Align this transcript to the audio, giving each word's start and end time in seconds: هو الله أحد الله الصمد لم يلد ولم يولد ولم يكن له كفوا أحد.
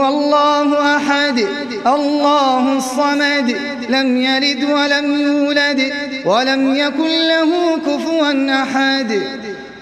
هو 0.00 0.08
الله 0.08 0.96
أحد 0.96 1.46
الله 1.86 2.76
الصمد 2.76 3.56
لم 3.88 4.16
يلد 4.16 4.64
ولم 4.64 5.20
يولد 5.20 5.92
ولم 6.24 6.74
يكن 6.74 7.28
له 7.28 7.76
كفوا 7.86 8.62
أحد. 8.62 9.22